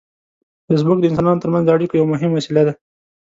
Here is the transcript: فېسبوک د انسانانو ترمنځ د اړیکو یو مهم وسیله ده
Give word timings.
فېسبوک 0.67 0.97
د 0.99 1.05
انسانانو 1.09 1.41
ترمنځ 1.43 1.63
د 1.65 1.69
اړیکو 1.75 1.95
یو 1.99 2.11
مهم 2.13 2.31
وسیله 2.33 2.61
ده 2.67 2.73